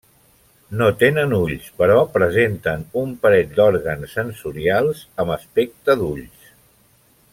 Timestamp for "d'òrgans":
3.59-4.17